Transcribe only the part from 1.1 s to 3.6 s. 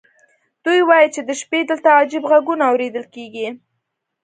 چې د شپې دلته عجیب غږونه اورېدل کېږي.